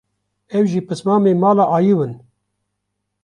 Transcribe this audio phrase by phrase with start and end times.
[0.57, 2.13] ew jî pismamê mala Ayiw in